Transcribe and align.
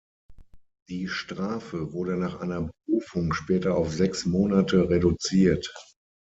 Die 0.89 1.07
Strafe 1.07 1.93
wurde 1.93 2.17
nach 2.17 2.39
einer 2.41 2.71
Berufung 2.87 3.33
später 3.33 3.77
auf 3.77 3.93
sechs 3.93 4.25
Monate 4.25 4.89
reduziert. 4.89 5.71